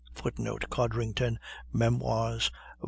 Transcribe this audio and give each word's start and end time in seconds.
[Footnote: 0.15 0.65
Codrington 0.71 1.37
("Memoirs," 1.71 2.49
i. 2.53 2.57